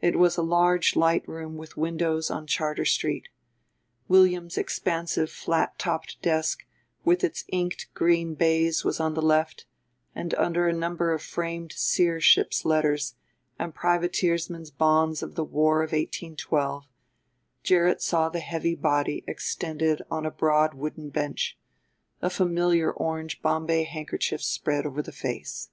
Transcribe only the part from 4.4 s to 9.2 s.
expansive flat topped desk with its inked green baize was on